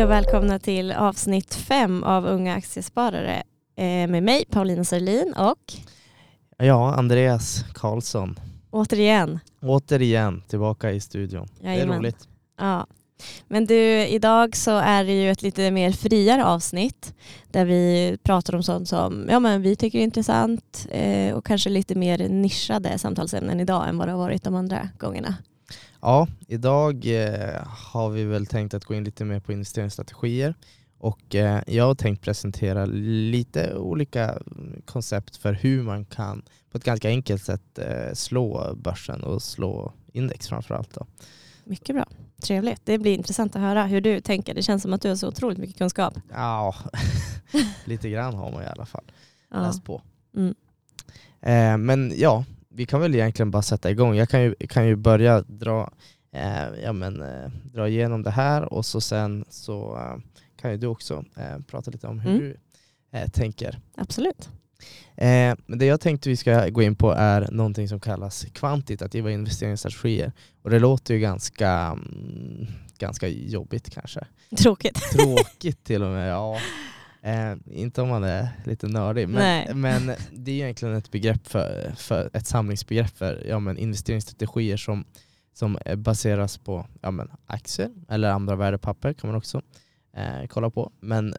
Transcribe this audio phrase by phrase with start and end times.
[0.00, 3.42] Hej och välkomna till avsnitt fem av Unga Aktiesparare
[3.76, 5.72] eh, med mig Paulina Sörlin och
[6.58, 8.40] Ja, Andreas Karlsson.
[8.70, 9.38] återigen.
[9.62, 11.48] Återigen tillbaka i studion.
[11.60, 11.98] Det är Jajamän.
[11.98, 12.28] roligt.
[12.58, 12.86] Ja.
[13.48, 17.14] Men du, idag så är det ju ett lite mer friare avsnitt
[17.50, 21.70] där vi pratar om sånt som ja, men vi tycker är intressant eh, och kanske
[21.70, 25.34] lite mer nischade samtalsämnen idag än vad det har varit de andra gångerna.
[26.00, 30.54] Ja, idag eh, har vi väl tänkt att gå in lite mer på investeringsstrategier
[30.98, 34.38] och eh, jag har tänkt presentera lite olika
[34.84, 39.92] koncept för hur man kan på ett ganska enkelt sätt eh, slå börsen och slå
[40.12, 40.94] index framförallt.
[40.94, 41.06] Då.
[41.64, 42.06] Mycket bra.
[42.42, 42.80] Trevligt.
[42.84, 44.54] Det blir intressant att höra hur du tänker.
[44.54, 46.14] Det känns som att du har så otroligt mycket kunskap.
[46.32, 46.74] Ja,
[47.84, 49.04] lite grann har man i alla fall
[49.50, 49.60] Ja.
[49.62, 50.02] läst på.
[50.36, 50.54] Mm.
[51.40, 54.16] Eh, men ja, vi kan väl egentligen bara sätta igång.
[54.16, 55.90] Jag kan ju, kan ju börja dra,
[56.32, 60.16] eh, ja, men, eh, dra igenom det här och så sen så eh,
[60.60, 62.40] kan ju du också eh, prata lite om hur Mm.
[62.40, 62.56] du
[63.18, 63.80] eh, tänker.
[63.96, 64.48] Absolut.
[65.16, 69.30] Eh, men det jag tänkte vi ska gå in på är någonting som kallas kvantitativa
[69.30, 70.32] investeringsstrategier.
[70.62, 72.66] Och det låter ju ganska, mm,
[72.98, 74.26] ganska jobbigt kanske.
[74.58, 74.98] Tråkigt.
[75.12, 76.30] Tråkigt till och med.
[76.30, 76.58] Ja.
[77.22, 81.92] Eh, inte om man är lite nördig, men, men det är egentligen ett begrepp för,
[81.96, 85.04] för ett samlingsbegrepp för ja, men investeringsstrategier som,
[85.52, 89.62] som baseras på ja, men aktier eller andra värdepapper kan man också
[90.16, 90.92] eh, kolla på.
[91.00, 91.34] Men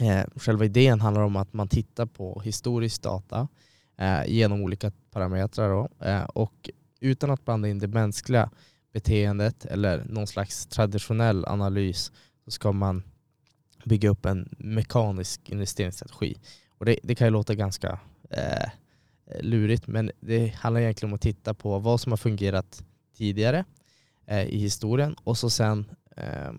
[0.00, 3.48] eh, själva idén handlar om att man tittar på historisk data
[3.98, 6.70] eh, genom olika parametrar då, eh, och
[7.00, 8.50] utan att blanda in det mänskliga
[8.92, 12.12] beteendet eller någon slags traditionell analys
[12.44, 13.02] så ska man
[13.84, 16.36] bygga upp en mekanisk investeringsstrategi.
[16.78, 17.98] Och det, det kan ju låta ganska
[18.30, 18.68] eh,
[19.40, 22.84] lurigt men det handlar egentligen om att titta på vad som har fungerat
[23.16, 23.64] tidigare
[24.26, 26.52] eh, i historien och så sen eh,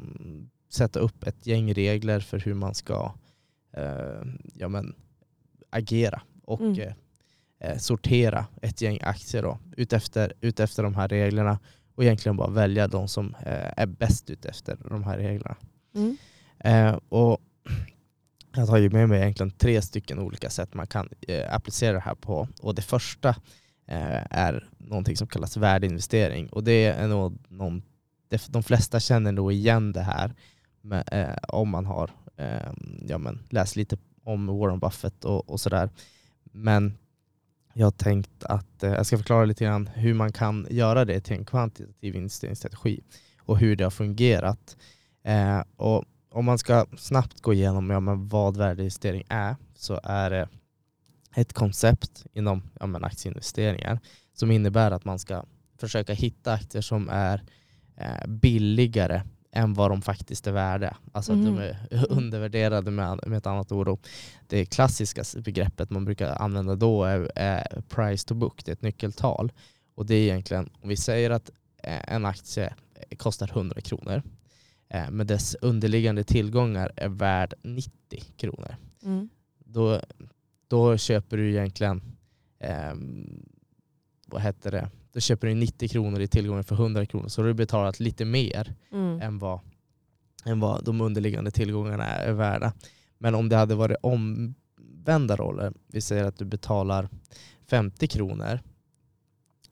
[0.70, 3.14] sätta upp ett gäng regler för hur man ska
[3.74, 4.96] eh, ja, men,
[5.70, 6.80] agera och Mm.
[6.80, 6.94] eh,
[7.60, 11.60] eh, sortera ett gäng aktier då, utefter, utefter de här reglerna
[11.96, 13.36] och egentligen bara välja de som
[13.78, 15.56] är bäst utefter de här reglerna.
[15.96, 16.18] Mm.
[16.64, 17.38] Eh, och
[18.56, 22.00] jag har ju med mig egentligen tre stycken olika sätt man kan eh, applicera det
[22.00, 22.48] här på.
[22.62, 23.30] Och det första
[23.88, 26.50] eh, är någonting som kallas värdeinvestering.
[26.50, 27.84] Och det är nog någon,
[28.30, 30.34] det- de flesta känner nog igen det här
[30.82, 32.72] med, eh, om man har eh,
[33.08, 35.90] ja, men, läst lite om Warren Buffett och, och sådär.
[36.52, 36.98] Men
[37.74, 41.20] jag har tänkt att eh, jag ska förklara lite grann hur man kan göra det
[41.22, 43.02] till en kvantitativ investeringsstrategi
[43.40, 44.78] och hur det har fungerat.
[45.24, 50.30] Eh, och om man ska snabbt gå igenom ja, men vad värdeinvestering är så är
[50.30, 50.50] det
[51.36, 54.00] ett koncept inom ja, men aktieinvesteringar
[54.34, 55.44] som innebär att man ska
[55.78, 57.44] försöka hitta aktier som är
[57.98, 60.98] eh, billigare än vad de faktiskt är värda.
[61.12, 61.56] Alltså att Mhm.
[61.56, 64.00] de är undervärderade med, med ett annat ord.
[64.48, 68.82] Det klassiska begreppet man brukar använda då är, är price to book, det är ett
[68.82, 69.52] nyckeltal.
[69.96, 71.50] Och det är egentligen, om vi säger att
[71.84, 72.74] eh, en aktie
[73.18, 74.24] kostar 100 kronor
[75.12, 77.92] men dess underliggande tillgångar är värd 90
[78.38, 78.76] kronor.
[79.04, 79.30] Mm.
[79.60, 80.02] Då,
[80.68, 82.02] då köper du egentligen,
[82.60, 83.46] ehm,
[84.28, 87.48] vad heter det, då köper du 90 kronor i tillgångar för 100 kronor så har
[87.48, 89.22] du betalat lite mer Mm.
[89.22, 89.60] än vad,
[90.46, 92.74] än vad de underliggande tillgångarna är värda.
[93.18, 97.10] Men om det hade varit omvända roller, vi säger att du betalar
[97.68, 98.60] 50 kronor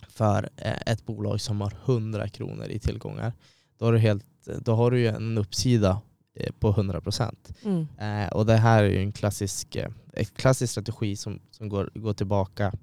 [0.07, 3.33] för eh, ett bolag som har 100 kronor i tillgångar,
[3.77, 6.01] då har du, helt, då har du ju en uppsida
[6.35, 7.53] eh, på 100 procent.
[7.63, 7.87] Mm.
[7.99, 12.13] Eh, och det här är ju en klassisk, eh, klassisk strategi som, som går, går
[12.13, 12.73] tillbaka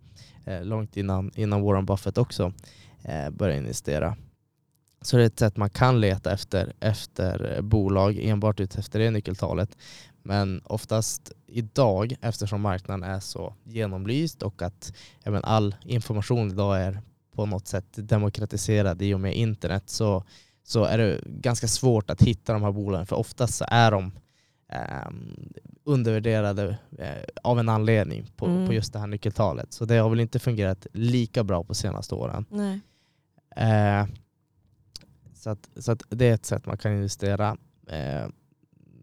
[0.45, 2.53] eh, långt innan, innan Warren Buffett också
[3.03, 4.17] eh, började investera.
[5.01, 8.99] Så det är ett sätt man kan leta efter, efter eh, bolag enbart ut efter
[8.99, 9.77] det nyckeltalet.
[10.23, 14.93] Men oftast idag, eftersom marknaden är så genomlyst och att
[15.25, 17.01] men all information idag är
[17.35, 20.25] på något sätt demokratiserad i och med internet så,
[20.69, 24.13] så är det ganska svårt att hitta de här bolagen för oftast så är de
[24.69, 25.53] ehm,
[25.85, 28.67] undervärderade eh, av en anledning på, Mm.
[28.67, 29.73] på just det här nyckeltalet.
[29.73, 32.45] Så det har väl inte fungerat lika bra på senaste åren.
[33.57, 34.07] Eh,
[35.35, 37.57] så att, så att det är ett sätt man kan investera
[37.87, 38.27] eh,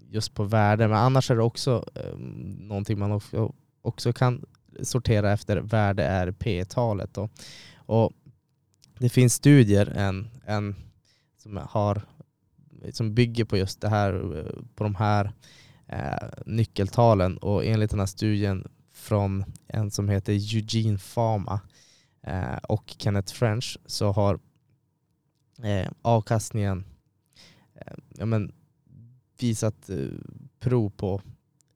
[0.10, 0.88] just på värde.
[0.88, 2.18] Men annars är det också eh,
[2.60, 4.46] någonting man också, också kan
[4.84, 7.14] sortera efter värde är P-talet.
[7.14, 7.30] Då.
[7.76, 8.12] Och
[9.00, 10.76] det finns studier en, en,
[11.46, 12.02] som, har,
[12.92, 14.12] som bygger på just det här,
[14.76, 15.34] på de här
[15.88, 21.60] eh, nyckeltalen och enligt den här studien från en som heter Eugene Fama
[22.22, 24.40] eh, och Kenneth French så har
[25.64, 26.86] eh, avkastningen,
[27.76, 28.52] eh, ja, men
[29.40, 29.98] visat eh,
[30.60, 31.22] prov på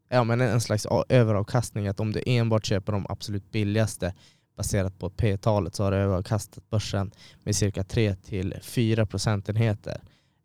[0.09, 1.87] ja, men en slags överavkastning.
[1.87, 4.13] Att om du enbart köper de absolut billigaste
[4.59, 7.11] baserat på P-talet så har det överavkastat börsen
[7.43, 10.01] med cirka 3-4 procentenheter.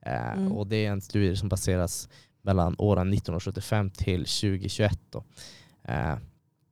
[0.07, 0.53] Eh, Mm.
[0.53, 2.09] Och det är en studie som baseras
[2.43, 4.99] mellan åren 1975 till 2021.
[5.11, 5.25] Då.
[5.83, 6.17] Eh,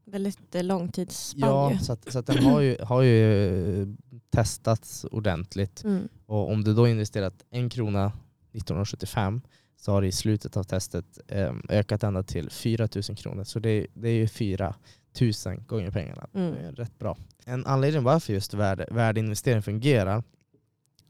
[0.04, 1.78] Väldigt eh, långtidsspann ja, ju.
[1.78, 3.96] så, att, så att den har ju, har ju
[4.30, 5.84] testats ordentligt.
[5.84, 6.08] Mm.
[6.26, 8.06] Och om du då investerat en krona
[8.52, 9.40] 1975
[9.80, 11.18] så har det i slutet av testet
[11.68, 13.44] ökat ända till 4 000 kronor.
[13.44, 14.74] Så det, det är ju 4
[15.20, 15.32] 000
[15.66, 16.26] gånger pengarna.
[16.34, 16.54] Mm.
[16.54, 17.16] Det är rätt bra.
[17.44, 20.22] En anledning varför just värde, värdeinvestering fungerar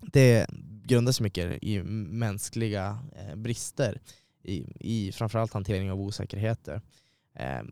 [0.07, 0.47] det
[0.85, 4.01] grundar sig mycket i mänskliga eh, brister
[4.43, 6.81] i, i framförallt hantering av osäkerheter.
[7.35, 7.63] Eh,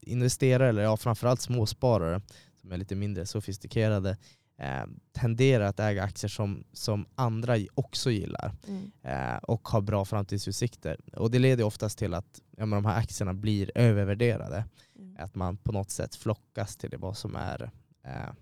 [0.00, 2.20] investerare, eller ja, framförallt småsparare
[2.60, 4.16] som är lite mindre sofistikerade
[4.58, 8.90] eh, tenderar att äga aktier som, som andra också gillar Mm.
[9.02, 11.00] eh, och har bra framtidsutsikter.
[11.12, 14.64] Och det leder oftast till att ja, de här aktierna blir övervärderade.
[14.96, 15.16] Mm.
[15.18, 17.70] Att man på något sätt flockas till det vad som är
[18.04, 18.32] eh,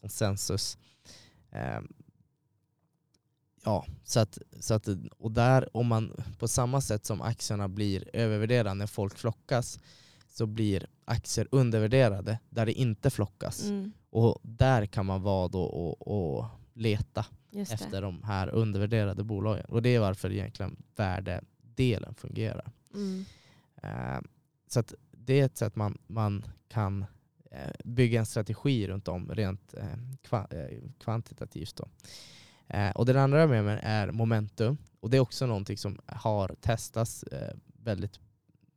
[0.00, 0.78] konsensus.
[1.50, 1.80] Eh,
[3.64, 4.88] ja, så att, så att,
[5.18, 9.78] och där om man på samma sätt som aktierna blir övervärderade när folk flockas
[10.28, 13.64] så blir aktier undervärderade där det inte flockas.
[13.64, 13.92] Mm.
[14.12, 17.74] Och där kan man vara då och, och leta Just det.
[17.74, 19.64] efter de här undervärderade bolagen.
[19.64, 22.72] Och det är varför egentligen värdedelen fungerar.
[22.94, 23.24] Mm.
[23.82, 24.20] Eh,
[24.68, 27.04] så att det är ett sätt man, man kan
[27.50, 29.86] eh, bygga en strategi runt om rent eh,
[30.22, 30.48] kva,
[30.98, 31.76] kvantitativt.
[31.76, 31.88] Då.
[32.94, 34.78] Och det andra med mig är momentum.
[35.00, 37.24] Och det är också någonting som har testats
[37.64, 38.20] väldigt,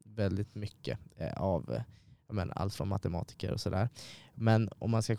[0.03, 0.99] väldigt mycket
[1.37, 1.81] av
[2.27, 3.89] menar, allt från matematiker och sådär.
[4.33, 5.17] Men om man ska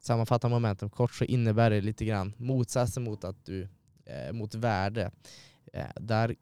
[0.00, 3.68] sammanfatta momentum kort så innebär det lite grann motsatsen mot, att du,
[4.04, 5.10] eh, mot värde.
[5.72, 6.36] Eh, där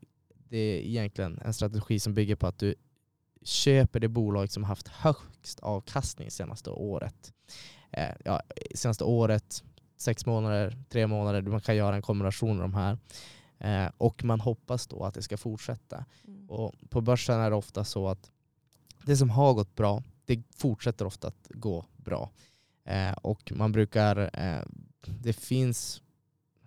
[0.48, 2.74] det är egentligen en strategi som bygger på att du
[3.42, 7.32] köper det bolag som haft högst avkastning senaste året.
[7.90, 8.40] Eh, ja,
[8.74, 9.64] senaste året,
[9.96, 12.98] sex månader, tre månader, man kan göra en kombination av de här.
[13.58, 16.04] Eh, och man hoppas då att det ska fortsätta.
[16.26, 16.50] Mm.
[16.50, 18.30] Och på börsen är det ofta så att
[19.04, 22.30] det som har gått bra, det fortsätter ofta att gå bra.
[22.84, 24.62] Eh, och man brukar, eh,
[25.20, 26.02] det finns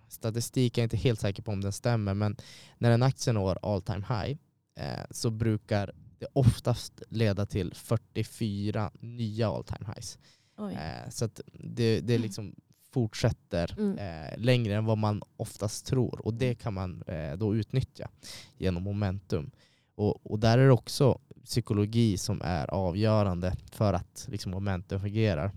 [0.07, 2.37] statistik, jag är inte helt säker på om den stämmer, men
[2.77, 4.37] när en aktie når all time high
[4.75, 10.17] eh, så brukar det oftast leda till 44 nya all time highs.
[10.71, 12.55] Eh, så att det, det liksom
[12.93, 13.97] fortsätter Mm.
[13.97, 16.25] eh, längre än vad man oftast tror.
[16.25, 18.09] Och det kan man eh, då utnyttja
[18.57, 19.51] genom momentum.
[19.95, 25.51] Och, och där är det också psykologi som är avgörande för att liksom, momentum fungerar.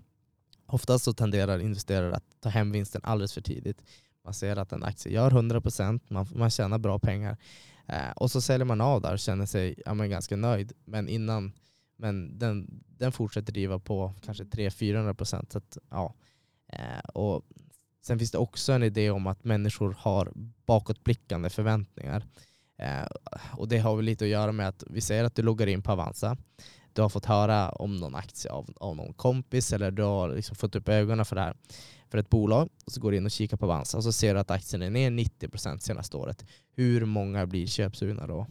[0.67, 3.83] Oftast så tenderar investerare att ta hem vinsten alldeles för tidigt.
[4.25, 7.37] Man ser att en aktie gör 100%, man, man tjänar bra pengar.
[7.87, 10.73] Eh, och så säljer man av där och känner sig ja, men ganska nöjd.
[10.85, 11.53] Men innan
[11.97, 15.53] men den, den fortsätter driva på kanske 300-400%.
[15.53, 16.15] Så att, ja.
[16.69, 17.43] Eh, och
[18.03, 20.33] sen finns det också en idé om att människor har
[20.67, 22.27] bakåtblickande förväntningar.
[22.79, 23.07] Eh,
[23.57, 25.83] och det har väl lite att göra med att vi säger att du loggar in
[25.83, 26.37] på Avanza.
[26.93, 30.57] Du har fått höra om någon aktie av, av någon kompis eller du har liksom
[30.57, 31.57] fått upp ögonen för det här
[32.11, 34.35] för ett bolag och så går du in och kikar på Avanza och så ser
[34.35, 36.45] du att aktien är ner 90% senaste året.
[36.75, 38.47] Hur många blir köpsugna då?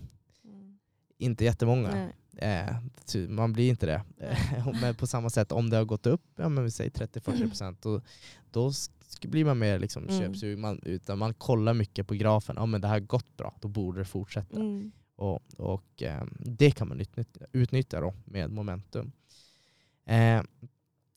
[0.46, 0.79] Mm.
[1.17, 1.91] Inte jättemånga.
[1.91, 2.15] Nej.
[2.38, 2.75] Eh,
[3.30, 4.04] man blir inte det.
[4.18, 8.01] Eh, men på samma sätt om det har gått upp, ja men vi säger 30-40%
[8.51, 8.72] då,
[9.27, 10.20] blir man mer liksom Mm.
[10.20, 10.62] köpsugen.
[10.62, 12.56] Man, utan man kollar mycket på grafen.
[12.60, 14.56] Ja men det här har gått bra, då borde det fortsätta.
[14.60, 14.92] Mm.
[15.15, 19.12] Och, och eh, det kan man utnyttja, utnyttja då med momentum.
[20.06, 20.42] Eh,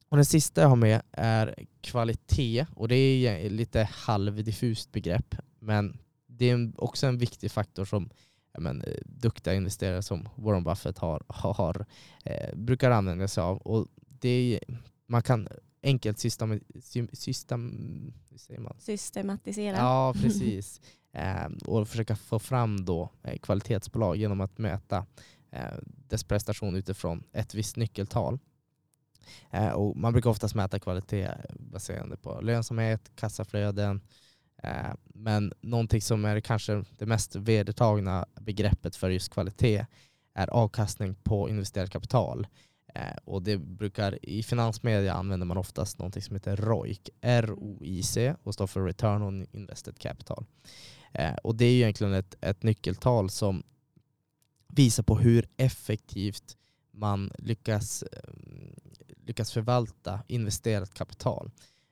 [0.09, 2.67] och den sista jag har med är kvalitet.
[2.75, 5.35] Och det är lite halvdiffust begrepp.
[5.59, 8.11] Men det är också en viktig faktor som
[8.59, 11.87] men, eh, duktiga investerare som Warren Buffett har, har,
[12.25, 13.57] eh, brukar använda sig av.
[13.59, 13.87] Och
[14.21, 14.61] det
[15.07, 15.49] man kan
[15.83, 16.61] enkelt system,
[17.13, 18.03] system?
[18.79, 19.77] Systematisera.
[19.77, 20.81] Ja, precis.
[21.13, 25.07] eh, och försöka få fram då eh, kvalitetsbolag genom att mäta
[25.51, 28.39] eh, dess prestation utifrån ett visst nyckeltal.
[29.51, 34.01] Eh, och man brukar oftast mäta kvalitet baserande på lönsamhet, kassaflöden.
[34.63, 39.87] Eh, men någonting som är kanske det mest vedertagna begreppet för just kvalitet
[40.35, 42.47] är avkastning på investerat kapital.
[42.95, 48.55] Eh, och det brukar, I finansmedia använder man oftast någonting som heter ROIC, R-O-I-C och
[48.55, 50.47] står för Return on Invested Capital.
[51.13, 53.63] Eh, och det är ju egentligen ett, ett nyckeltal som
[54.69, 56.57] visar på hur effektivt
[56.91, 58.05] man lyckas,
[59.27, 61.51] lyckas förvalta investerat kapital.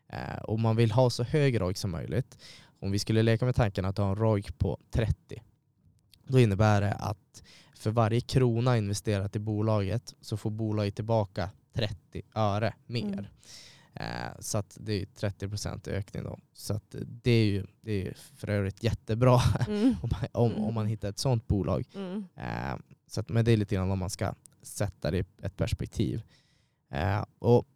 [0.08, 2.38] Eh, och man vill ha så hög ROIC som möjligt.
[2.80, 5.42] Om vi skulle leka med tanken att ha en ROIC på 30
[6.26, 7.42] Då innebär det att
[7.74, 13.04] för varje krona investerat i bolaget så får bolaget tillbaka 30 öre mer.
[13.12, 13.24] Mm.
[13.94, 16.38] Eh, så det är 30% ökning då.
[16.54, 19.94] Så det är ju det är för övrigt jättebra Mm.
[20.02, 21.84] om, man- om, om man hittar ett sånt bolag.
[21.94, 22.24] Mm.
[22.36, 25.56] Eh, så att, men det är lite grann om man ska sätta det i ett
[25.56, 26.22] perspektiv.
[27.38, 27.66] Och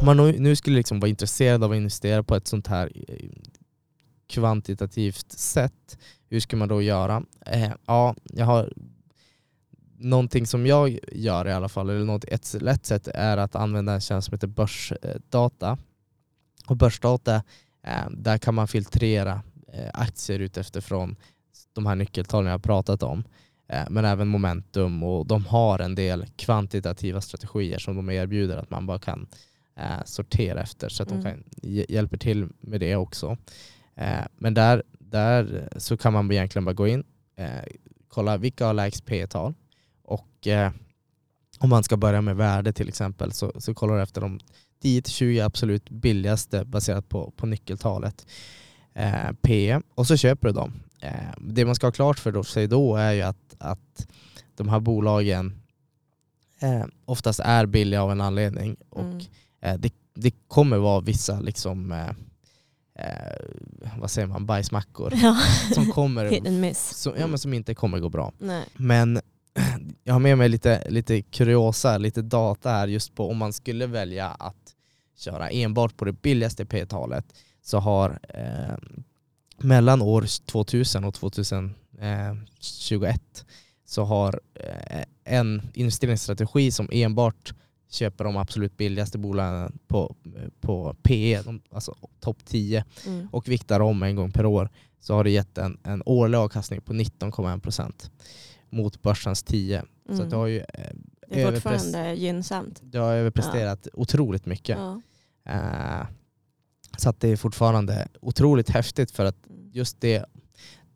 [0.00, 3.30] om man nu, skulle liksom vara intresserad av att investera på ett sånt här eh,
[4.28, 7.22] kvantitativt sätt, hur ska man då göra?
[7.46, 8.72] Eh, ja, jag har
[9.98, 13.92] någonting som jag gör i alla fall, eller något, ett lätt sätt är att använda
[13.92, 15.78] en tjänst som heter börsdata.
[16.66, 17.34] Och börsdata,
[17.82, 21.16] eh, där kan man filtrera eh, aktier utifrån
[21.72, 23.24] de här nyckeltalen jag har pratat om.
[23.72, 28.70] Eh, men även momentum och de har en del kvantitativa strategier som de erbjuder att
[28.70, 29.26] man bara kan
[29.76, 31.22] eh, sortera efter så att Mm.
[31.24, 33.36] de kan hj- hjälper till med det också.
[33.94, 37.04] Eh, men där, där så kan man egentligen bara gå in,
[38.08, 39.54] kolla vilka har lägst P-tal
[40.02, 40.70] och eh,
[41.58, 44.40] om man ska börja med värde till exempel så, så kollar du efter de
[44.82, 48.26] 10-20 absolut billigaste baserat på, på nyckeltalet
[48.94, 50.72] eh, P och så köper du dem.
[51.00, 54.06] Eh, det man ska ha klart för sig då är ju att, att
[54.54, 55.62] de här bolagen
[56.60, 59.20] eh, oftast är billiga av en anledning och Mm.
[59.60, 62.08] eh, det, det kommer vara vissa liksom eh,
[62.94, 63.36] eh,
[63.98, 65.36] vad säger man, bajsmackor Ja.
[65.74, 66.24] som kommer
[66.94, 68.32] som, ja, men som inte kommer gå bra.
[68.38, 68.64] Nej.
[68.76, 69.20] Men
[70.04, 73.86] jag har med mig lite, lite kuriosa, lite data här just på om man skulle
[73.86, 74.74] välja att
[75.16, 77.24] köra enbart på det billigaste P-talet
[77.62, 78.76] så har eh,
[79.58, 83.44] mellan år 2000 och 2021
[83.84, 87.54] så har eh, en investeringsstrategi som enbart
[87.90, 90.16] köper de absolut billigaste bolagen på,
[90.60, 93.28] på PE, de, alltså topp 10 Mm.
[93.32, 96.80] och viktar om en gång per år så har det gett en, en årlig avkastning
[96.80, 98.10] på 19,1%
[98.70, 99.82] mot börsens 10.
[100.06, 100.24] Så Mm.
[100.24, 100.64] att det har ju eh,
[101.28, 102.80] Det är fortfarande gynnsamt.
[102.82, 104.78] det har överpresterat otroligt mycket.
[104.78, 105.00] Ja.
[105.52, 106.06] Eh,
[107.00, 109.70] så att det är fortfarande otroligt häftigt för att Mm.
[109.72, 110.24] just det,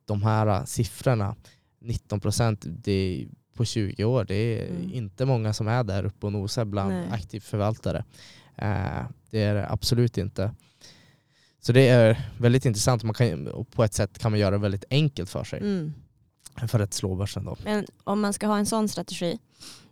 [0.04, 1.36] de här siffrorna,
[1.80, 4.92] 19% det är på 20 år, det är Mm.
[4.92, 7.08] inte många som är där uppe och nosar bland Nej.
[7.12, 8.04] aktiv förvaltare.
[8.56, 10.54] Eh, det är det absolut inte.
[11.60, 14.58] Så det är väldigt intressant, man kan, och på ett sätt kan man göra det
[14.58, 15.92] väldigt enkelt för sig Mm.
[16.68, 17.44] för att slå börsen.
[17.44, 17.56] Då.
[17.64, 19.38] Men om man ska ha en sån strategi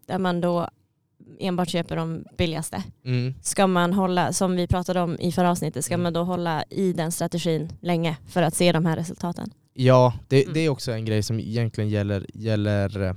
[0.07, 0.69] där man då
[1.41, 2.83] enbart köper de billigaste.
[3.05, 3.35] Mm.
[3.43, 6.03] Ska man hålla, som vi pratade om i förra avsnittet, ska Mm.
[6.03, 9.51] man då hålla i den strategin länge för att se de här resultaten?
[9.75, 10.55] Ja, det, Mm.
[10.55, 13.17] det är också en grej som egentligen gäller, gäller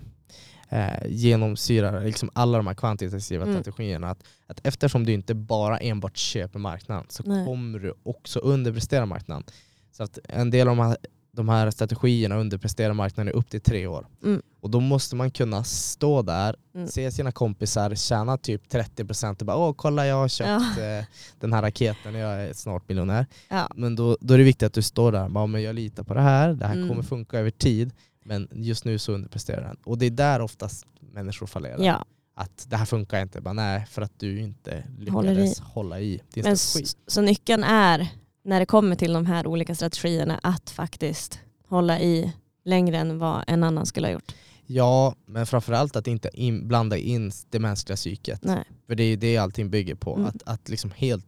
[0.70, 3.62] eh, genomsyrar liksom alla de här kvantitativa Mm.
[3.62, 4.10] strategierna.
[4.10, 7.46] Att, att eftersom du inte bara enbart köper marknaden så Nej.
[7.46, 9.44] kommer du också underprestera marknaden.
[9.92, 10.98] Så att en del av de här,
[11.36, 14.08] de här strategierna underpresterar marknaden i upp till tre år.
[14.24, 14.42] Mm.
[14.62, 16.88] Och då måste man kunna stå där, Mm.
[16.88, 21.06] se sina kompisar tjäna typ 30% och bara åh kolla jag har köpt eh,
[21.40, 23.26] den här raketen, jag är snart miljonär.
[23.50, 23.70] Ja.
[23.76, 26.14] Men då, då är det viktigt att du står där, bara, men jag litar på
[26.14, 26.90] det här, det här Mm.
[26.90, 27.92] kommer funka över tid,
[28.24, 29.78] men just nu så underpresterar den.
[29.86, 31.80] Och det är där oftast människor fallerar.
[31.84, 32.06] ja.
[32.38, 36.44] Att det här funkar inte, bara, nej för att du inte lyckades hålla i din
[36.44, 36.96] Men strategi.
[37.08, 38.08] så nyckeln är,
[38.46, 42.34] när det kommer till de här olika strategierna, att faktiskt hålla i
[42.66, 44.36] längre än vad en annan skulle ha gjort.
[44.68, 48.44] Ja, men framförallt att inte in, blanda in det mänskliga psyket.
[48.44, 48.64] Nej.
[48.88, 50.26] För det är ju det allting bygger på, Mm.
[50.28, 51.26] att, att liksom helt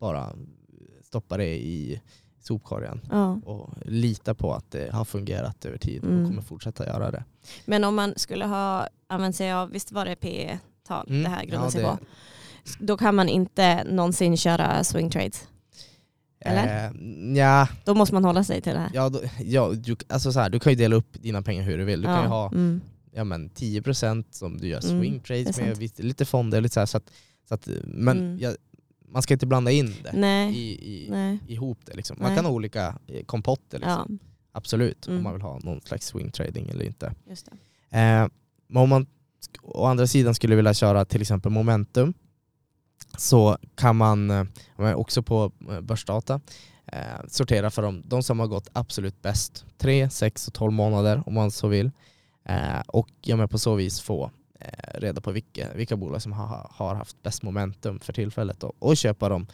[0.00, 0.32] bara
[1.02, 2.00] stoppa det i
[2.42, 3.40] sopkorgen Ja.
[3.44, 6.26] och lita på att det har fungerat över tid och Mm.
[6.28, 7.24] kommer fortsätta göra det.
[7.64, 11.22] Men om man skulle ha använt sig av, visst var det P-tal Mm.
[11.22, 11.98] det här grundar Ja, sig på?
[12.80, 15.48] Då kan man inte någonsin köra swing trades.
[16.40, 16.86] Eller?
[16.86, 18.90] Eh, ja, Då måste man hålla sig till det här.
[18.94, 21.78] ja, då, ja du, alltså så här, du kan ju dela upp dina pengar hur
[21.78, 22.00] du vill.
[22.00, 22.80] Du kan ju ha Mm.
[23.12, 26.86] ja, men 10% som du gör Mm, swing trades med, lite fonder, lite så, här,
[26.86, 27.10] så att,
[27.48, 28.38] så att, men Mm.
[28.40, 28.52] ja,
[29.08, 30.54] man ska inte blanda in det Nej.
[30.56, 30.72] i,
[31.06, 31.38] i, Nej.
[31.46, 31.94] ihop det.
[31.96, 32.16] Liksom.
[32.20, 32.36] Man Nej.
[32.36, 34.18] kan ha olika eh, kompotter, liksom.
[34.22, 35.16] Ja, absolut, Mm.
[35.18, 37.14] om man vill ha någon slags swing trading eller inte.
[37.28, 37.46] just
[37.90, 37.98] det.
[37.98, 38.28] Eh,
[38.68, 39.06] men om man
[39.62, 42.14] å andra sidan skulle vilja köra till exempel momentum
[43.20, 46.40] så kan man eh, också på eh, börsdata
[46.86, 49.64] eh, sortera för dem, de som har gått absolut bäst.
[49.78, 51.90] 3, 6 och 12 månader om man så vill.
[52.86, 54.30] Och ja, på så vis få
[54.94, 59.28] reda på vilka, vilka bolag som har, haft bäst momentum för tillfället då, och köpa
[59.28, 59.46] de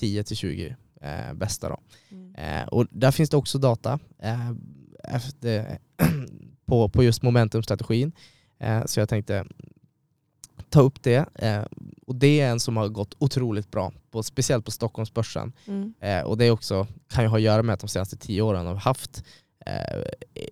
[0.00, 1.68] 10-20 eh, bästa.
[1.68, 1.78] Då.
[2.10, 2.68] Mm.
[2.68, 3.98] Och där finns det också data
[5.04, 5.78] efter,
[6.66, 8.12] på, på just momentumstrategin.
[8.86, 9.44] Så jag tänkte
[10.72, 11.26] ta upp det.
[11.34, 11.62] Eh,
[12.06, 15.52] och det är en som har gått otroligt bra, på, speciellt på Stockholmsbörsen.
[15.66, 15.94] Mm.
[16.00, 18.42] Eh, och det är också, kan ju ha att göra med att de senaste tio
[18.42, 19.24] åren har haft,
[19.66, 20.02] eh,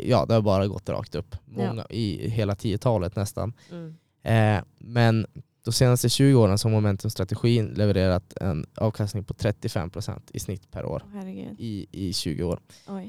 [0.01, 1.37] ja det har bara gått rakt upp.
[1.45, 3.53] Många, I hela 10-talet nästan.
[3.71, 3.97] Mm.
[4.23, 5.27] Eh, men
[5.65, 11.03] de senaste 20 åren har Momentum-strategin levererat en avkastning på 35% i snitt per år
[11.13, 11.57] Herregud.
[11.59, 12.61] i, i 20 år.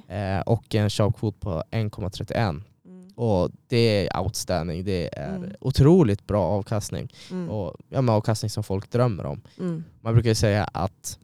[0.08, 2.62] Eh, och en sharp på 1,31.
[3.18, 3.30] Mm.
[3.30, 3.78] Och det
[4.08, 5.52] är outstanding, det är Mm.
[5.62, 7.14] otroligt bra avkastning.
[7.32, 7.50] Mm.
[7.50, 9.42] Och ja, men avkastning som folk drömmer om.
[9.60, 9.84] Mm.
[10.02, 11.20] Man brukar säga att,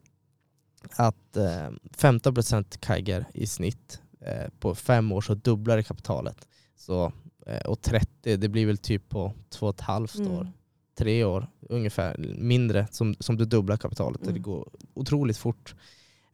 [0.96, 6.48] att eh, 15% kagger i snitt eh, på fem år så dubblar det kapitalet.
[6.76, 7.12] Så,
[7.46, 10.32] eh, och 30 det blir väl typ på två och ett halvt Mm.
[10.34, 10.52] år,
[10.98, 14.22] tre år ungefär mindre som, som du dubblar kapitalet.
[14.22, 14.34] Mm.
[14.34, 15.76] Det går otroligt fort.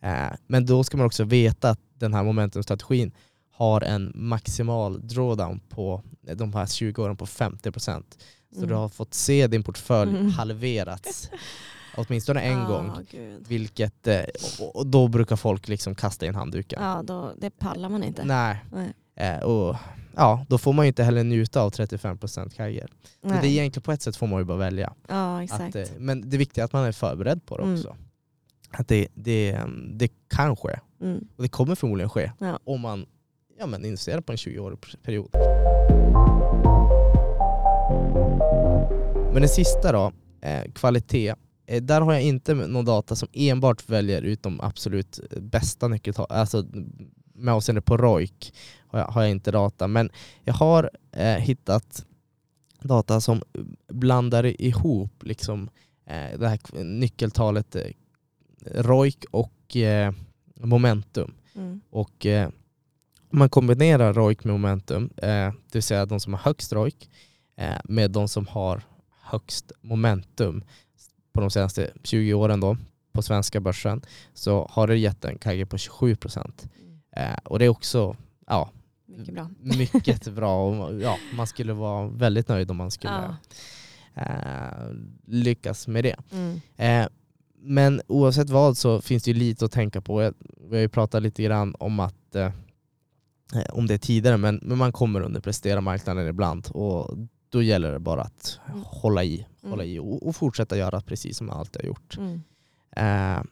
[0.02, 3.12] Eh, men då ska man också veta att den här momentumstrategin
[3.56, 6.02] har en maximal drawdown på
[6.36, 8.18] de här 20 åren på 50%.
[8.52, 8.70] Så Mm.
[8.70, 10.30] du har fått se din portfölj Mm.
[10.32, 11.30] halverats
[11.98, 12.92] åtminstone en Ah, gång.
[13.12, 13.48] Gud.
[13.48, 14.22] Vilket, eh,
[14.74, 16.84] och, då brukar folk liksom kasta in handduken.
[16.84, 18.24] Ja, då, det pallar man inte.
[18.26, 18.58] Nej.
[18.72, 18.94] Nej.
[19.16, 19.76] Eh, och,
[20.16, 22.88] ja, då får man ju inte heller njuta av 35% kajer.
[23.22, 24.94] Så det är egentligen på ett sätt får man ju bara välja.
[25.08, 25.76] Ja, exakt.
[25.76, 27.76] Att, eh, men det viktiga är att man är förberedd på det Mm.
[27.76, 27.96] också.
[28.72, 29.60] Att det, det,
[29.94, 30.80] det kan ske.
[31.02, 31.28] Mm.
[31.36, 32.60] Och det kommer förmodligen ske Ja.
[32.64, 33.06] om man
[33.64, 35.30] ja, men investerar på en 20-årig period.
[39.34, 41.34] Men den sista då, eh, kvalitet.
[41.66, 46.26] Eh, där har jag inte någon data som enbart väljer ut de absolut bästa nyckeltal,
[46.30, 46.66] alltså
[47.34, 48.54] med avseende på ROIC
[48.88, 49.88] har jag, har jag inte data.
[49.88, 50.10] Men
[50.44, 52.06] jag har eh, hittat
[52.82, 53.42] data som
[53.88, 55.70] blandar ihop liksom,
[56.06, 57.92] eh, det här nyckeltalet eh,
[58.66, 60.14] ROIC och eh,
[60.56, 61.34] momentum.
[61.56, 61.82] Mm.
[61.90, 62.50] Och eh,
[63.34, 66.96] man kombinerar ROIC med momentum, eh, det vill säga de som har högst ROIC
[67.58, 68.82] eh, med de som har
[69.22, 70.64] högst momentum
[71.34, 72.78] på de senaste 20 åren då
[73.14, 74.02] på svenska börsen
[74.34, 76.68] så har det gett en KG på 27 procent.
[77.16, 78.16] Eh, och det är också
[78.48, 78.70] ja,
[79.06, 79.50] Mycket bra.
[79.60, 80.70] mycket bra.
[80.70, 83.36] Och, ja, man skulle vara väldigt nöjd om man skulle Ja.
[84.22, 84.94] eh,
[85.28, 86.16] lyckas med det.
[86.32, 86.62] Mm.
[86.78, 87.08] Eh,
[87.66, 90.32] men oavsett vad så finns det ju lite att tänka på.
[90.70, 92.52] Vi har ju pratat lite grann om att eh,
[93.70, 97.18] om det tidigare, men, men man kommer underprestera marknaden ibland och
[97.50, 98.84] då gäller det bara att Mm.
[98.86, 99.96] hålla i, hålla Mm.
[99.96, 102.18] i och, och fortsätta göra precis som man alltid har gjort.
[102.18, 102.42] Mm.
[102.96, 103.44] Eh,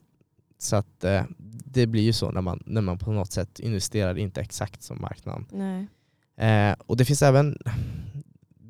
[0.57, 1.23] så att eh,
[1.65, 5.01] det blir ju så när man, när man på något sätt investerar inte exakt som
[5.01, 5.45] marknaden.
[6.37, 7.57] Eh, och det finns även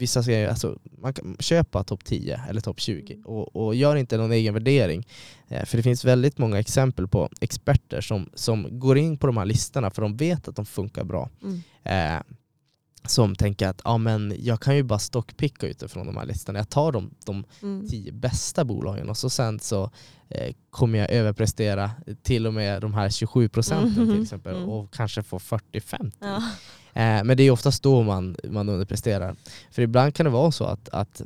[0.02, 3.26] vissa säger alltså man kan köpa topp 10 eller topp 20 Mm.
[3.26, 5.08] och, och gör inte någon egen värdering.
[5.48, 9.38] Eh, för det finns väldigt många exempel på experter som, som går in på de
[9.38, 11.30] här listorna för de vet att de funkar bra.
[11.44, 11.62] Mm.
[12.18, 12.22] Eh,
[13.06, 16.60] som tänker att ja, men jag kan ju bara stockpicka utifrån de här listorna.
[16.60, 17.88] Jag tar de, de Mm.
[17.90, 19.92] tio bästa bolagen och så sen så
[20.30, 21.92] eh, kommer jag överprestera
[22.24, 24.22] till och med de här 27 procenten till Mm.
[24.22, 24.70] exempel Mm.
[24.70, 26.12] och kanske få 40-50.
[26.20, 26.44] Ja.
[26.94, 29.36] Eh, men det är oftast då man, man underpresterar.
[29.72, 31.22] För ibland kan det vara så att, att,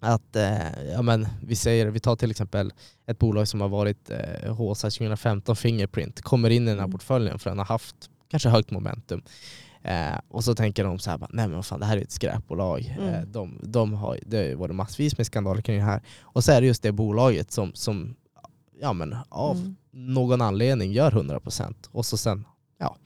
[0.00, 2.72] att eh, ja, men vi, säger, vi tar till exempel
[3.06, 6.92] ett bolag som har varit eh, HSA 2015 Fingerprint, kommer in i den här Mm.
[6.92, 7.96] portföljen för den har haft
[8.30, 9.22] kanske högt momentum.
[9.82, 12.10] Eh, och så tänker de så här, nej men vad fan det här är ett
[12.10, 12.96] skräpbolag.
[12.98, 13.14] Mm.
[13.14, 16.02] Eh, de, de har, det har ju varit massvis med skandaler kring det här.
[16.20, 18.16] Och så är det just det bolaget som, som
[18.80, 19.76] ja, men av Mm.
[19.90, 22.44] någon anledning gör 100% och så sen
[22.78, 22.96] ja,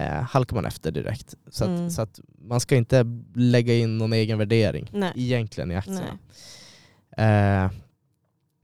[0.00, 1.34] eh, halkar man efter direkt.
[1.50, 1.86] Så, Mm.
[1.86, 5.12] att, så att man ska inte lägga in någon egen värdering Nej.
[5.16, 6.18] egentligen i aktierna.
[7.16, 7.70] Eh,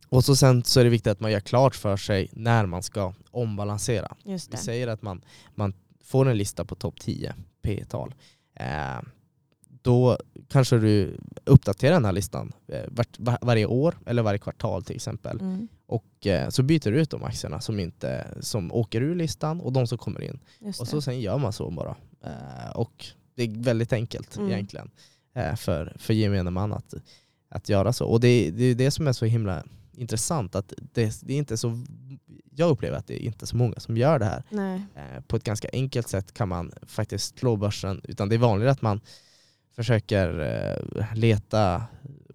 [0.09, 2.83] och så sen så är det viktigt att man gör klart för sig när man
[2.83, 4.17] ska ombalansera.
[4.25, 5.73] Vi säger att man, man
[6.05, 8.15] får en lista på topp 10 P-tal.
[8.61, 9.01] Eh,
[9.83, 10.19] då
[10.49, 15.41] kanske du uppdaterar den här listan eh, var, varje år eller varje kvartal till exempel.
[15.41, 15.69] Mm.
[15.87, 19.73] Och eh, så byter du ut de aktierna som, inte, som åker ur listan och
[19.73, 20.39] de som kommer in.
[20.81, 21.97] Och så sen gör man så bara.
[22.25, 24.51] Eh, och det är väldigt enkelt Mm.
[24.51, 24.91] egentligen
[25.35, 26.95] eh, för, för gemene man att,
[27.49, 28.07] att göra så.
[28.07, 29.65] Och det, det är det som är så himla
[29.97, 30.55] intressant.
[30.55, 31.85] att det, det är inte så,
[32.55, 34.43] Jag upplever att det är inte så många som gör det här.
[34.97, 38.01] Eh, på ett ganska enkelt sätt kan man faktiskt slå börsen.
[38.05, 39.01] Utan det är vanligare att man
[39.77, 40.39] försöker
[40.99, 41.83] eh, leta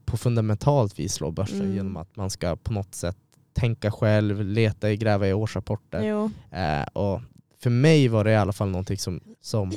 [0.05, 1.75] på fundamentalt vis slå börsen Mm.
[1.75, 3.17] genom att man ska på något sätt
[3.53, 6.29] tänka själv, leta i, gräva i årsrapporter.
[6.51, 7.21] Eh, och
[7.63, 9.71] för mig var det i alla fall någonting som, som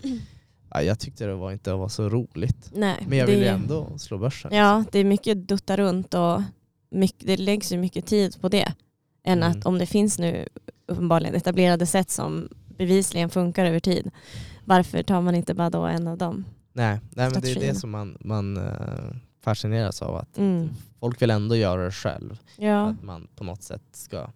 [0.70, 2.70] ja, jag tyckte det var inte var så roligt.
[2.74, 2.96] Nej.
[3.08, 4.54] Men jag det ville är- ändå slå börsen.
[4.54, 6.42] Ja, det är mycket dutta runt och
[6.90, 8.72] mycket, det läggs ju mycket tid på det.
[9.24, 9.50] Än Mm.
[9.58, 10.48] att om det finns nu
[10.86, 14.10] uppenbarligen etablerade sätt som bevisligen funkar över tid.
[14.64, 16.44] Varför tar man inte bara då en av dem?
[16.72, 20.68] Nej, nej men det är det som man, man eh, fascineras av att Mm.
[21.00, 22.38] folk vill ändå göra det själv.
[22.58, 22.86] Ja.
[22.88, 24.30] Att man på något sätt ska,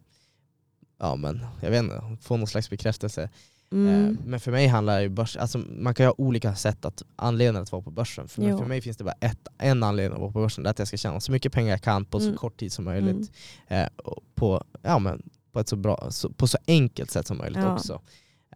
[0.98, 3.30] ja men jag vet inte, få någon slags bekräftelse.
[3.72, 4.04] Mm.
[4.10, 7.02] Eh, Men för mig handlar ju börs, alltså man kan ju ha olika sätt att
[7.16, 8.28] anledningar att vara på börsen.
[8.28, 10.68] För, men för mig finns det bara ett, en anledning att vara på börsen, det
[10.68, 12.36] är att jag ska tjäna så mycket pengar jag kan på så Mm.
[12.36, 13.32] kort tid som möjligt.
[13.68, 13.84] Mm.
[13.84, 13.88] Eh,
[14.34, 17.74] på, ja, men på ett så bra, så, på så enkelt sätt som möjligt Ja.
[17.74, 18.00] också.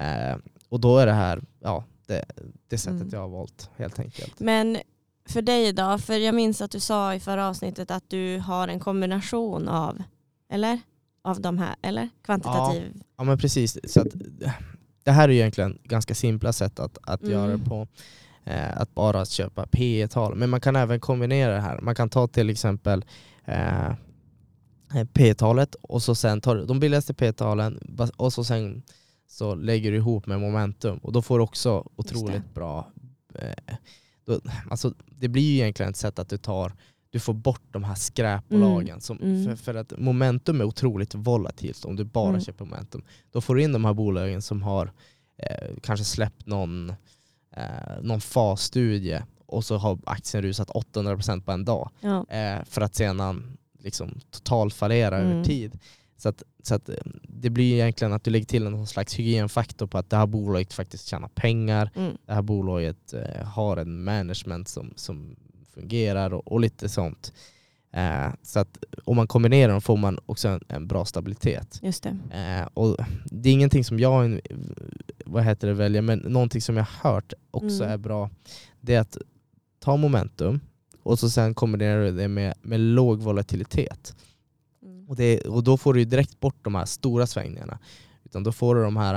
[0.01, 0.37] Eh,
[0.69, 2.25] och då är det här ja, det,
[2.69, 3.11] det sättet Mm.
[3.13, 4.41] jag har valt helt enkelt.
[4.41, 4.79] Men
[5.27, 5.99] för dig då?
[5.99, 10.03] För jag minns att du sa i förra avsnittet att du har en kombination av,
[10.51, 10.81] eller?
[11.23, 12.09] Av de här, eller?
[12.25, 13.03] Kvantitativ.
[13.17, 14.07] Ja men precis, så att,
[15.05, 17.33] det här är ju egentligen ganska simpla sätt att, att Mm.
[17.33, 17.87] göra det på.
[18.45, 21.81] Eh, att bara köpa P tal men man kan även kombinera det här.
[21.81, 23.05] Man kan ta till exempel
[23.45, 23.93] eh,
[25.13, 28.83] P-talet och så sen tar du de billigaste P-talen bas- och så sen
[29.29, 32.89] så lägger du ihop med momentum och då får du också otroligt bra
[33.35, 33.75] eh,
[34.25, 36.73] då, alltså, det blir ju egentligen ett sätt att du tar
[37.11, 39.01] du får bort de här skräpbolagen.
[39.01, 39.45] Som, Mm.
[39.45, 42.41] För, för att momentum är otroligt volatilt om du bara Mm.
[42.41, 43.03] köper momentum.
[43.33, 44.93] Då får du in de här bolagen som har
[45.37, 46.91] eh, kanske släppt någon,
[47.57, 52.27] eh, någon fasstudie och så har aktien rusat 800% på en dag Ja.
[52.29, 55.33] eh, för att sedan liksom totalfallera Mm.
[55.33, 55.79] över tid.
[56.23, 59.87] Så, att, så att eh, det blir egentligen att du lägger till någon slags hygienfaktor
[59.87, 62.17] på att det här bolaget faktiskt tjänar pengar, Mm.
[62.27, 65.37] det här bolaget eh, har en management som, som
[65.75, 67.33] fungerar och, och lite sånt.
[67.93, 71.79] Eh, så att om man kombinerar dem får man också en, en bra stabilitet.
[71.83, 72.19] Just det.
[72.33, 74.39] Eh, och det är ingenting som jag eh,
[75.25, 77.91] vad heter det, väljer, men någonting som jag har hört också Mm.
[77.95, 78.31] är bra.
[78.81, 79.17] Det är att
[79.81, 80.61] ta momentum
[81.03, 84.17] och så sen kombinerar du det med, med låg volatilitet.
[85.13, 85.35] Mm.
[85.37, 87.79] Och, det, och då får du direkt bort de här stora svängningarna.
[88.25, 89.15] Utan då får du de här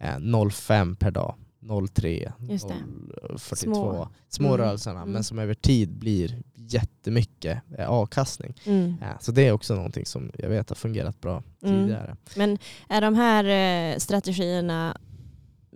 [0.00, 2.74] eh, 0,5 per dag, 0,3, Just det.
[2.74, 3.54] 0,42.
[3.56, 4.08] Små.
[4.28, 4.58] Små, Mm.
[4.66, 5.12] rörelserna Mm.
[5.12, 8.54] men som över tid blir jättemycket eh, avkastning.
[8.64, 8.94] Mm.
[9.00, 11.80] Ja, så det är också någonting som jag vet har fungerat bra Mm.
[11.82, 12.16] tidigare.
[12.36, 14.96] Men är de här eh, strategierna,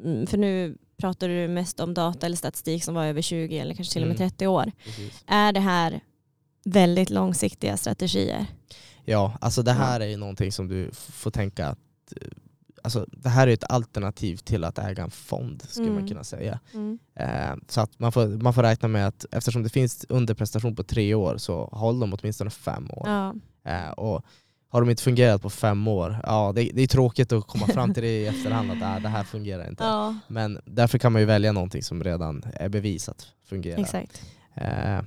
[0.04, 3.74] mm, för nu pratar du mest om data eller statistik som var över 20 eller
[3.74, 4.30] kanske till och med Mm.
[4.30, 4.72] 30 år.
[4.84, 5.24] Precis.
[5.26, 6.00] Är det här
[6.64, 8.46] väldigt långsiktiga strategier?
[9.10, 11.78] Ja, alltså det här är ju någonting som du får tänka att
[12.20, 12.28] eh,
[12.82, 16.08] Alltså, det här är ett alternativ till att äga en fond skulle man Mm.
[16.08, 16.60] kunna säga.
[16.74, 16.98] Mm.
[17.14, 20.82] Eh, så att man, får, man får räkna med att eftersom det finns underprestation på
[20.82, 23.08] tre år så håller de åtminstone fem år.
[23.08, 23.34] Ja.
[23.64, 24.24] Eh, och
[24.68, 27.94] har de inte fungerat på fem år, ja det, det är tråkigt att komma fram
[27.94, 29.84] till det i efterhand att äh, det här fungerar inte.
[29.84, 33.80] ja, Men därför kan man ju välja någonting som redan är bevisat fungerar.
[33.80, 34.22] exakt.
[34.54, 35.00] Eh,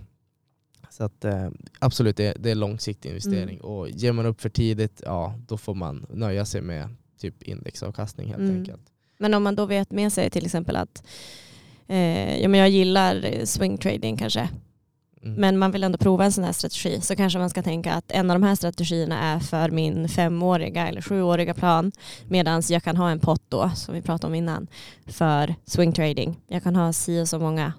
[0.92, 1.50] så att, eh,
[1.80, 3.56] absolut, det, det är långsiktig investering.
[3.56, 3.62] Mm.
[3.62, 8.28] Och ger man upp för tidigt, ja då får man nöja sig med typ indexavkastning
[8.28, 8.58] helt Mm.
[8.58, 8.82] enkelt.
[9.18, 11.04] Men om man då vet med sig till exempel att
[11.88, 14.50] eh, ja, men jag gillar eh, swing trading kanske,
[15.24, 15.36] Mm.
[15.42, 18.12] men man vill ändå prova en sån här strategi så kanske man ska tänka att
[18.12, 21.92] en av de här strategierna är för min femåriga eller sjuåriga plan
[22.28, 24.68] medan jag kan ha en pott då, som vi pratade om innan,
[25.06, 26.40] för swing trading.
[26.48, 27.74] Jag kan ha si och så många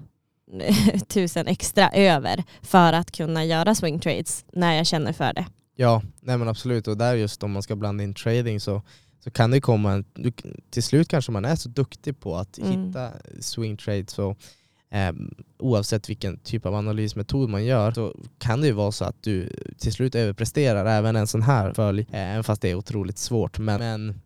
[1.09, 5.47] tusen extra över för att kunna göra swing trades när jag känner för det.
[5.77, 6.89] Ja, nej men absolut.
[6.89, 8.83] Och där just om man ska blanda in trading så,
[9.25, 10.05] så kan det komma en,
[10.71, 12.87] till slut kanske man är så duktig på att Mm.
[12.87, 13.11] hitta
[13.41, 14.37] swing trades och
[14.91, 15.13] eh,
[15.59, 19.51] oavsett vilken typ av analysmetod man gör så kan det ju vara så att du
[19.79, 23.59] till slut överpresterar även en sån här följ, eh, även fast det är otroligt svårt.
[23.59, 24.21] Men, men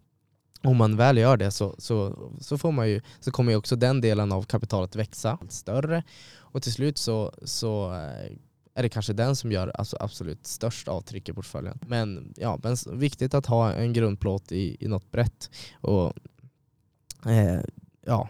[0.66, 3.76] om man väl gör det så, så, så, får man ju, så kommer ju också
[3.76, 6.02] den delen av kapitalet växa allt större
[6.38, 8.32] och till slut så, så eh,
[8.74, 11.78] är det kanske den som gör alltså absolut störst avtryck i portföljen.
[11.86, 15.50] Men ja, men viktigt att ha en grundplåt i, i något brett.
[15.80, 16.12] Och,
[17.30, 17.60] eh,
[18.06, 18.28] ja,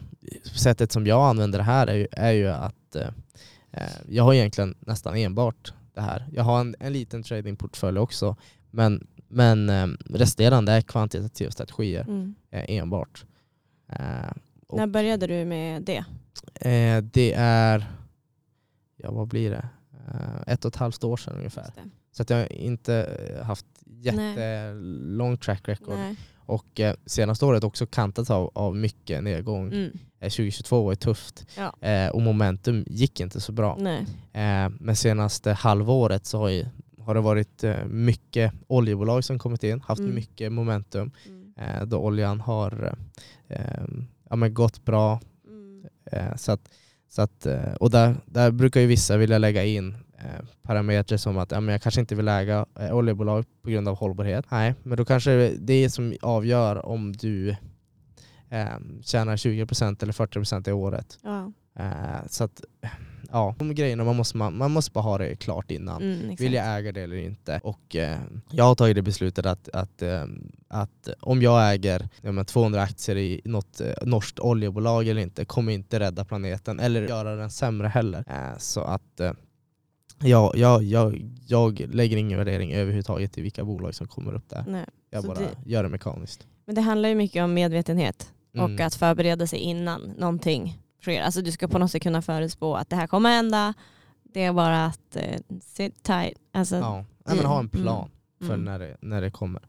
[0.54, 3.08] sättet som jag använder det här är ju, är ju att eh,
[3.70, 6.28] eh jag har egentligen nästan enbart det här.
[6.32, 8.36] Jag har en, en liten tradingportfölj också,
[8.70, 12.34] men, men eh, resterande är kvantitativa strategier Mm.
[12.50, 13.24] eh, enbart.
[13.92, 14.30] Eh,
[14.66, 16.04] och, När började du med det?
[17.12, 17.86] det är,
[18.96, 19.68] ja vad blir det?
[20.46, 21.70] Ett och ett halvt år sedan ungefär.
[22.12, 25.94] Så att jag har inte haft jättelång track record.
[25.98, 26.16] Nej.
[26.36, 29.66] Och eh, senaste året också kantat av, av mycket nedgång.
[29.72, 29.90] Mm.
[30.20, 31.88] Eh, 2022 var tufft Ja.
[31.88, 33.78] eh, och momentum gick inte så bra.
[34.32, 36.66] Eh, men senaste halvåret så har, ju,
[37.06, 40.14] har det varit eh, mycket oljebolag som kommit in, haft Mm.
[40.14, 41.10] mycket momentum.
[41.26, 41.52] Mm.
[41.56, 42.96] Eh, då oljan har
[43.48, 43.84] eh,
[44.30, 45.20] ja, men gått bra.
[45.46, 46.38] Mm.
[46.38, 46.68] Så att,
[47.08, 47.46] så att,
[47.80, 49.96] och där, där brukar ju vissa vilja lägga in
[50.62, 54.44] parametrar som att ja, men jag kanske inte vill äga oljebolag på grund av hållbarhet.
[54.50, 57.48] Nej, men då kanske det är det som avgör om du
[58.48, 58.66] eh,
[59.02, 61.18] tjänar 20% eller 40% i året.
[61.22, 61.52] Ja.
[61.78, 62.60] Eh, så att,
[63.32, 66.02] ja, de grejerna man måste, man, man måste bara ha det klart innan.
[66.02, 66.36] Mm.
[66.36, 67.60] Vill jag äga det eller inte?
[67.64, 68.18] Och eh,
[68.50, 70.24] jag har tagit det beslutet att, att, eh,
[70.68, 75.44] att om jag äger ja, men 200 aktier i något eh, norskt oljebolag eller inte
[75.44, 78.24] kommer inte rädda planeten eller göra den sämre heller.
[78.28, 79.32] Eh, så att eh,
[80.22, 84.64] jag, jag, jag, jag lägger ingen värdering överhuvudtaget i vilka bolag som kommer upp där.
[84.68, 84.84] Nej.
[85.10, 86.46] Jag Så bara det- gör det mekaniskt.
[86.64, 88.74] Men det handlar ju mycket om medvetenhet Mm.
[88.74, 91.22] och att förbereda sig innan någonting sker.
[91.22, 93.74] Alltså du ska på något sätt kunna förutspå att det här kommer hända.
[94.22, 96.38] Det är bara att eh, sit tight.
[96.52, 97.04] Alltså, Ja.
[97.24, 98.64] Men ha en plan för mm.
[98.64, 99.62] när, det, när det kommer.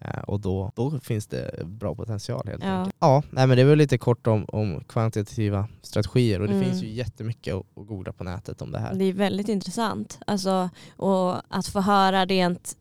[0.00, 2.70] Eh, och då, då finns det bra potential helt Ja.
[2.78, 2.96] enkelt.
[2.98, 6.64] Ja, nej, men det väl lite kort om, om kvantitativa strategier och det Mm.
[6.68, 8.94] finns ju jättemycket att, att googla på nätet om det här.
[8.94, 10.18] Det är väldigt intressant.
[10.26, 12.76] Alltså, och att få höra rent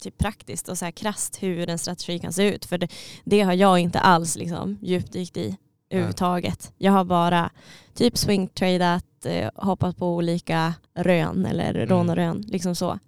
[0.00, 2.64] typ praktiskt och så här krasst hur en strategi kan se ut.
[2.64, 2.88] För det,
[3.24, 5.56] det har jag inte alls liksom, djupdykt i
[5.90, 6.72] överhuvudtaget.
[6.78, 7.50] Jag har bara
[7.94, 11.88] typ swingtradat, eh, hoppat på olika rön eller Mm.
[11.88, 12.40] rånarön.
[12.48, 12.98] Liksom så.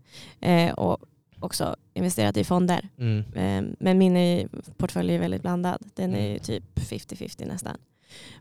[0.40, 0.99] Eh, och
[1.40, 2.88] också investerat i fonder.
[2.99, 3.19] Mm.
[3.19, 5.83] Eh, men min är, portfölj är väldigt blandad.
[5.95, 6.40] Den är ju Mm.
[6.40, 7.77] typ 50-50 nästan.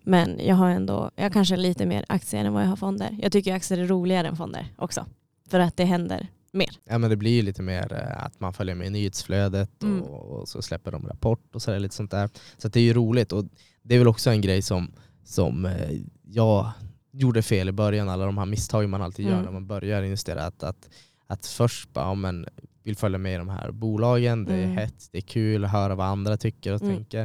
[0.03, 3.17] Men jag har ändå, jag kanske lite mer aktier än vad jag har fonder.
[3.21, 5.05] Jag tycker aktier är roligare än fonder också.
[5.49, 6.69] För att det händer mer.
[6.89, 10.01] Ja, men det blir ju lite mer eh, att man följer med i nyhetsflödet Mm.
[10.01, 12.29] och, och så släpper de rapport och så är det lite sånt där.
[12.57, 13.45] Så det är ju roligt och
[13.81, 14.91] det är väl också en grej som,
[15.23, 16.71] som eh, jag
[17.11, 19.45] gjorde fel i början, alla de här misstagen man alltid gör Mm.
[19.45, 20.43] när man börjar investera.
[20.45, 20.89] Att, att,
[21.27, 22.45] att först bara, ja, men,
[22.83, 24.77] vill följa med i de här bolagen, det är Mm.
[24.77, 26.95] hett, det är kul att höra vad andra tycker och Mm.
[26.95, 27.21] tänker.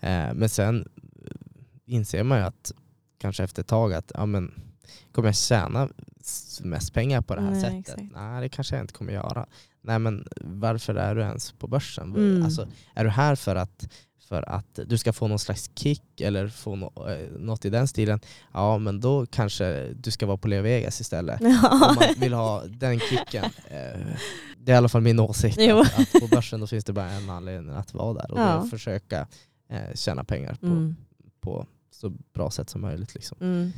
[0.00, 0.88] Eh, men sen
[1.86, 2.72] inser man ju att
[3.18, 4.54] kanske efter ett tag att ja, men,
[5.12, 5.88] kommer jag tjäna
[6.62, 7.78] mest pengar på det här Nej, sättet?
[7.78, 8.02] exakt.
[8.12, 9.46] Nej det kanske jag inte kommer göra.
[9.80, 12.08] Nej men varför är du ens på börsen?
[12.16, 12.42] Mm.
[12.44, 13.88] Alltså, är du här för att,
[14.32, 17.88] för att du ska få någon slags kick eller få no, eh, något i den
[17.88, 18.20] stilen?
[18.52, 21.40] Ja men då kanske du ska vara på Leo Vegas istället.
[21.70, 23.44] Om man vill ha den kicken.
[23.44, 24.00] Eh,
[24.58, 25.58] det är i alla fall min åsikt.
[25.58, 28.66] Att, att på börsen då finns det bara en anledning att vara där och Ja.
[28.70, 29.26] försöka
[29.70, 30.96] eh, tjäna pengar på, Mm.
[31.40, 33.14] på så bra sätt som möjligt.
[33.14, 33.38] Liksom.
[33.40, 33.72] Mm.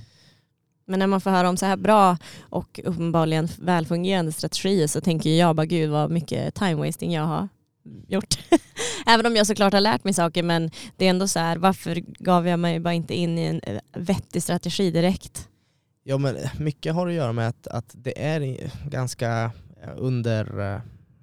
[0.87, 5.31] Men när man får höra om så här bra och uppenbarligen välfungerande strategier så tänker
[5.31, 7.49] jag bara gud vad mycket time wasting jag har
[8.09, 8.39] gjort.
[9.07, 11.95] Även om jag såklart har lärt mig saker men det är ändå så här varför
[12.19, 15.49] gav jag mig bara inte in i en eh, vettig strategi direkt?
[16.03, 19.51] Ja men mycket har att göra med att, att det är ganska
[19.83, 20.81] eh, under, eh,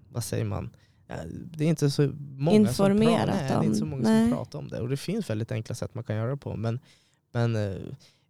[0.10, 0.70] vad säger man,
[1.10, 3.90] Eh, det är inte så många Informerat som, pra- nej, det är inte så om-
[3.90, 4.24] många nej.
[4.30, 4.80] som pratar om det.
[4.82, 6.56] Och det finns väldigt enkla sätt man kan göra det på.
[6.56, 6.80] Men,
[7.34, 7.62] men eh,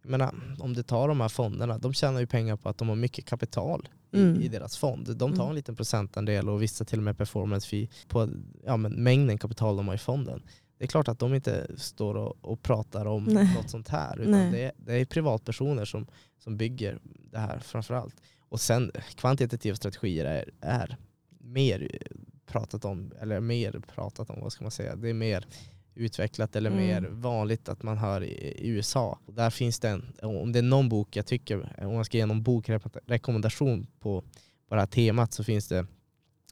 [0.02, 2.88] jag menar, om du tar de här fonderna, de tjänar ju pengar på att de
[2.88, 4.40] har mycket kapital Mm.
[4.40, 5.16] i deras fond.
[5.16, 5.48] De tar Mm.
[5.48, 8.28] en liten procentandel och vissa till och med performance fee på
[8.64, 10.42] ja, men mängden kapital de har i fonden.
[10.78, 13.54] Det är klart att de inte står och, och pratar om Nej.
[13.54, 14.20] något sånt här.
[14.20, 16.06] Utan det är, det är privatpersoner som,
[16.38, 16.98] som bygger
[17.30, 18.14] det här framförallt.
[18.48, 20.96] Och sen kvantitativa strategier är, är
[21.38, 21.98] mer
[22.46, 25.46] pratat om, eller mer pratat om, vad ska man säga, det är mer
[25.94, 26.82] utvecklat eller Mm.
[26.86, 29.18] mer vanligt att man hör i, USA.
[29.26, 32.18] Och där finns det en, om det är någon bok jag tycker, om man ska
[32.18, 34.22] ge någon bokrekommendation på,
[34.68, 35.86] på det här temat så finns det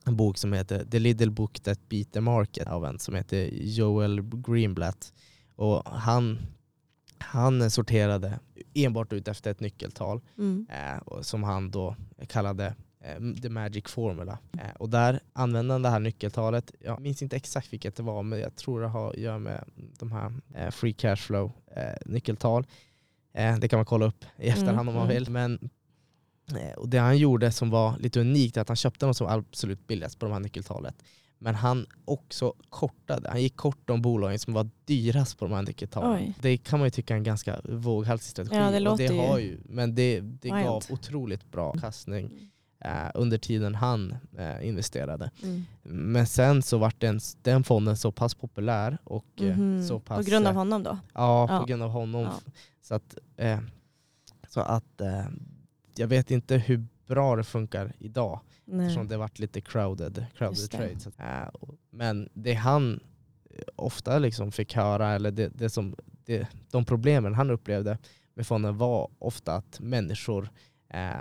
[0.05, 3.49] en bok som heter The Little Book That Beat the Market av en som heter
[3.53, 5.13] Joel Greenblatt.
[5.55, 6.39] Och han,
[7.17, 8.39] han sorterade
[8.73, 10.67] enbart ut efter ett nyckeltal Mm.
[10.69, 11.95] eh, som han då
[12.27, 12.75] kallade
[13.41, 14.39] the magic formula.
[14.53, 18.23] Eh, och där använde han det här nyckeltalet, jag minns inte exakt vilket det var
[18.23, 19.63] men jag tror det har att göra med
[19.99, 22.67] de här eh, free cash flow eh, nyckeltal.
[23.33, 25.15] Eh, det kan man kolla upp i efterhand Mm, om man mm.
[25.15, 25.29] vill.
[25.29, 25.69] Men,
[26.55, 29.27] eh, och det han gjorde som var lite unikt är att han köpte dem som
[29.27, 30.95] absolut billigast på de här nyckeltalet.
[31.43, 35.61] Men han också kortade, han gick kort de bolagen som var dyrast på de här
[35.61, 36.11] nyckeltalen.
[36.11, 36.33] Oj.
[36.41, 38.57] Det kan man ju tycka är en ganska våghalsig strategi.
[38.57, 42.31] Ja, det låter det ju har ju, men det, det gav otroligt bra avkastning eh,
[43.13, 45.31] under tiden han eh, investerade.
[45.43, 45.63] Mm.
[45.83, 49.83] Men sen så vart den, den fonden så pass populär och eh, Mhm.
[49.87, 50.25] så pass...
[50.25, 50.97] På grund av eh, honom då?
[51.13, 51.65] Ja, på Ja.
[51.65, 52.21] grund av honom.
[52.21, 52.39] Ja.
[52.81, 53.59] Så att, eh,
[54.49, 55.25] så att eh,
[55.95, 58.85] jag vet inte hur bra det funkar idag Nej.
[58.85, 60.99] eftersom det varit lite crowded, crowded trade.
[60.99, 61.47] Så, eh,
[61.89, 62.99] men det han
[63.49, 67.97] eh, ofta liksom fick höra, eller det, det som, det, de problemen han upplevde
[68.33, 70.49] med fonden var ofta att människor
[70.89, 71.11] eh,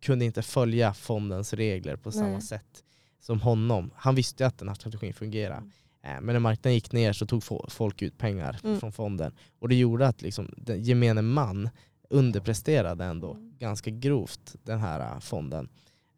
[0.00, 2.42] kunde inte följa fondens regler på samma Nej.
[2.42, 2.84] sätt
[3.20, 3.90] som honom.
[3.96, 5.56] Han visste ju att den här strategin fungerar.
[5.58, 5.70] Mm.
[6.02, 8.80] Eh, Men när marknaden gick ner så tog fo- folk ut pengar Mm.
[8.80, 9.32] från fonden.
[9.58, 11.68] Och det gjorde att liksom, den gemene man
[12.14, 13.54] underpresterade ändå Mm.
[13.58, 15.68] ganska grovt den här eh, fonden.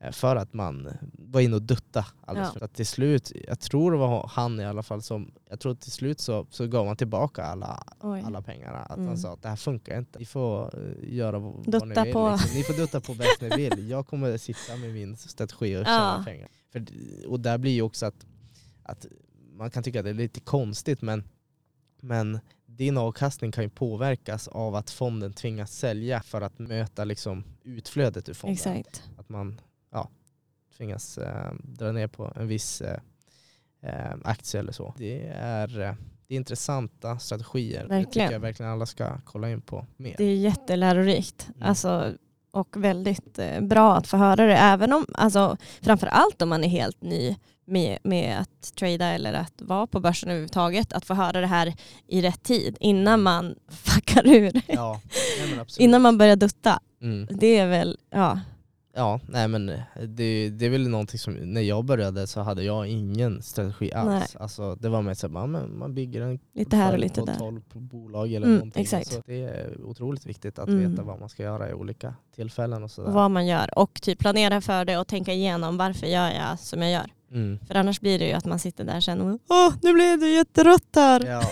[0.02, 0.88] Eh, för att man
[1.18, 2.64] var inne och dutta alldeles Ja.
[2.64, 5.92] att till slut, jag tror det var han i alla fall som, jag tror till
[5.92, 8.22] slut så, så gav man tillbaka alla, Oj.
[8.26, 8.78] alla pengarna.
[8.78, 9.08] Att Mm.
[9.08, 10.18] han sa att det här funkar inte.
[10.18, 12.12] Ni får eh, göra vad Dutta ni vill.
[12.12, 12.30] på.
[12.30, 12.56] Liksom.
[12.56, 13.90] Ni får dutta på bäst ni vill.
[13.90, 16.22] Jag kommer sitta med min strategi och tjäna Ja.
[16.24, 16.48] pengar.
[16.72, 16.84] För,
[17.28, 18.26] och där blir ju också att,
[18.82, 19.06] att
[19.54, 21.24] man kan tycka att det är lite konstigt men,
[22.00, 27.44] men din avkastning kan ju påverkas av att fonden tvingas sälja för att möta liksom
[27.62, 28.52] utflödet ur fonden.
[28.54, 29.02] Exakt.
[29.18, 29.60] Att man
[30.76, 32.98] tvingas eh, dra ner på en viss eh,
[33.82, 34.94] eh, aktie eller så.
[34.98, 35.96] Det är, det är
[36.36, 37.82] intressanta strategier.
[37.82, 38.10] Det Verkligen.
[38.10, 40.14] tycker jag verkligen alla ska kolla in på mer.
[40.18, 41.48] Det är jättelärorikt.
[41.56, 41.68] Mm.
[41.68, 42.12] Alltså,
[42.50, 44.56] och väldigt bra att få höra det.
[44.56, 49.62] Även om, alltså, framförallt om man är helt ny med, med att trada eller att
[49.62, 50.92] vara på börsen överhuvudtaget.
[50.92, 51.74] Att få höra det här
[52.06, 54.62] i rätt tid innan man fuckar ur.
[54.66, 55.00] Ja.
[55.78, 56.80] Innan man börjar dutta.
[57.02, 57.28] Mm.
[57.30, 58.40] Det är väl, ja.
[58.94, 59.66] Ja, nej men
[60.08, 64.08] det, det är väl någonting som, när jag började så hade jag ingen strategi alls.
[64.08, 64.42] Nej.
[64.42, 67.34] Alltså, det var mer så att man, man bygger en Lite här och lite där.
[67.34, 68.82] 12 bolag eller Mm, någonting.
[68.82, 69.12] exakt.
[69.12, 70.90] Så det är otroligt viktigt att Mm.
[70.90, 73.10] veta vad man ska göra i olika tillfällen och sådär.
[73.10, 73.78] Vad man gör.
[73.78, 77.06] Och typ planera för det och tänka igenom varför gör jag som jag gör.
[77.32, 77.58] Mm.
[77.66, 80.28] För annars blir det ju att man sitter där sen och åh nu blev det
[80.28, 81.24] jätterött här.
[81.26, 81.42] Ja.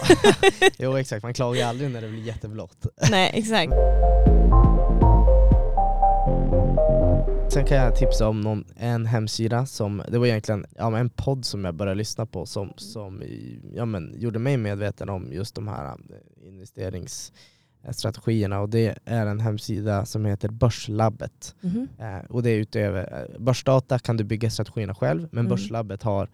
[0.78, 2.86] jo exakt, man klagar aldrig när det blir jätteblått.
[3.10, 3.72] Nej exakt.
[7.52, 11.44] Sen kan jag tipsa om någon, en hemsida som, det var egentligen ja, en podd
[11.44, 13.22] som jag började lyssna på som, som
[13.74, 15.94] ja, men, gjorde mig medveten om just de här eh,
[16.48, 21.54] investeringsstrategierna och det är en hemsida som heter Börslabbet.
[21.60, 21.88] Mhm.
[21.98, 25.50] Eh, och det är utöver eh, Börsdata kan du bygga strategierna själv men Mm.
[25.50, 26.28] Börslabbet har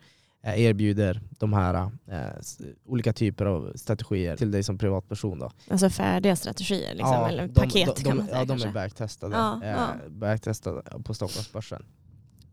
[0.55, 1.75] erbjuder de här
[2.07, 5.39] eh, s- olika typer av strategier till dig som privatperson.
[5.39, 5.51] Då.
[5.71, 8.69] Alltså färdiga strategier liksom, Ja, eller de- paket de, kan man säga Ja, de kanske.
[8.69, 9.89] är backtestade, Ja, eh, ja.
[10.09, 11.85] backtestade på Stockholmsbörsen.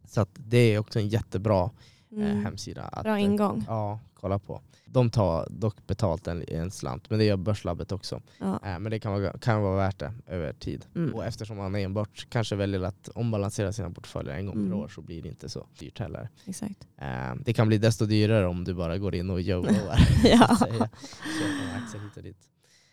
[0.08, 2.46] Så det är också en jättebra eh, Mm.
[2.46, 2.82] hemsida.
[2.84, 3.66] Att, Bra eh, ingång.
[3.68, 4.62] Ja, kolla på.
[4.94, 8.22] De tar dock betalt en, en slant, men det gör Börslabbet också.
[8.40, 8.60] Ja.
[8.64, 10.86] Eh, men det kan vara, kan vara värt det över tid.
[10.96, 11.14] Mm.
[11.16, 14.70] Och eftersom man enbart kanske väljer att ombalansera sina portföljer en gång Mm.
[14.70, 16.30] per år så blir det inte så dyrt heller.
[16.46, 16.88] Exakt.
[16.98, 19.98] Eh, det kan bli desto dyrare om du bara går in och YOLOar.
[20.24, 20.58] Ja.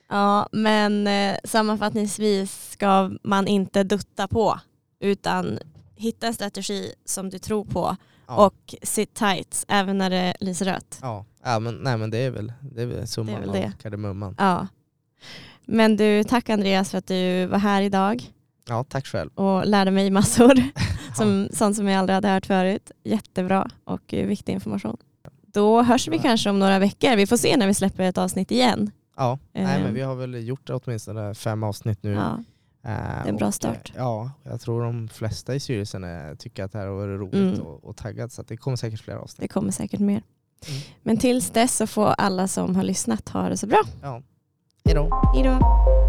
[0.08, 4.60] Ja, men eh, sammanfattningsvis ska man inte dutta på
[5.00, 5.58] utan
[5.96, 7.96] hitta en strategi som du tror på
[8.37, 8.47] Ja.
[8.47, 10.99] och sit tight även när det lyser rött.
[11.03, 13.73] Ja, ja men, nej, men det är väl, det är väl summan väl av det.
[13.83, 14.35] kardemumman.
[14.38, 14.66] Ja.
[15.66, 18.33] Men du, tack Andreas för att du var här idag
[18.69, 19.31] Ja, tack själv.
[19.35, 20.55] och lärde mig massor.
[21.16, 22.90] som, sånt som jag aldrig hade hört förut.
[23.05, 24.97] Jättebra och eh, viktig information.
[25.53, 26.23] Då hörs vi Ja.
[26.23, 27.16] kanske om några veckor.
[27.16, 28.90] Vi får se när vi släpper ett avsnitt igen.
[29.16, 29.83] Ja, nej, Eh.
[29.83, 32.12] men vi har väl gjort åtminstone fem avsnitt nu.
[32.12, 32.38] Ja,
[32.85, 32.90] Eh,
[33.21, 33.90] är en bra och, start.
[33.95, 37.21] eh, Ja, jag tror de flesta i styrelsen eh, tycker att det här har varit
[37.21, 37.66] roligt Mm.
[37.66, 39.40] och, och taggat så det kommer säkert fler avsnitt.
[39.40, 40.23] det kommer säkert mer.
[40.69, 40.81] Mm.
[41.03, 43.81] Men tills dess så får alla som har lyssnat ha det så bra.
[44.03, 44.23] Ja.
[44.85, 45.31] Hejdå.
[45.35, 45.99] Hej då.